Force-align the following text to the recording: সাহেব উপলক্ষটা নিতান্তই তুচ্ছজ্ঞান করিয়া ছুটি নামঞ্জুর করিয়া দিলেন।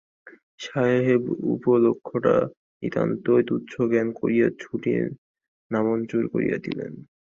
সাহেব 0.59 1.21
উপলক্ষটা 1.53 2.35
নিতান্তই 2.83 3.43
তুচ্ছজ্ঞান 3.47 4.07
করিয়া 4.19 4.47
ছুটি 4.59 4.91
নামঞ্জুর 5.71 6.25
করিয়া 6.27 6.57
দিলেন। 6.57 6.93